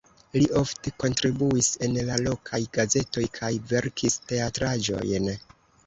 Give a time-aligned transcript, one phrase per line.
[0.35, 5.35] Li ofte kontribuis en la lokaj gazetoj kaj verkis teatraĵojn.